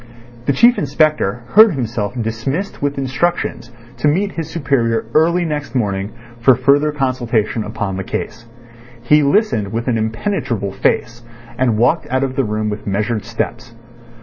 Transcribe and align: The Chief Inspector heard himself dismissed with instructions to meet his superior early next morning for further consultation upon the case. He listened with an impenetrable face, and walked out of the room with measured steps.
The 0.47 0.53
Chief 0.53 0.79
Inspector 0.79 1.43
heard 1.49 1.73
himself 1.75 2.19
dismissed 2.19 2.81
with 2.81 2.97
instructions 2.97 3.71
to 3.97 4.07
meet 4.07 4.31
his 4.31 4.49
superior 4.49 5.05
early 5.13 5.45
next 5.45 5.75
morning 5.75 6.11
for 6.39 6.55
further 6.55 6.91
consultation 6.91 7.63
upon 7.63 7.97
the 7.97 8.03
case. 8.03 8.47
He 9.03 9.21
listened 9.21 9.71
with 9.71 9.87
an 9.87 9.99
impenetrable 9.99 10.71
face, 10.71 11.21
and 11.55 11.77
walked 11.77 12.07
out 12.09 12.23
of 12.23 12.35
the 12.35 12.43
room 12.43 12.67
with 12.67 12.87
measured 12.87 13.25
steps. 13.25 13.75